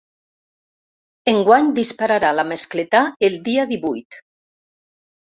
Enguany 1.33 1.67
dispararà 1.79 2.31
la 2.37 2.45
‘mascletà’ 2.51 3.01
el 3.27 3.35
dia 3.49 3.67
divuit. 3.73 4.17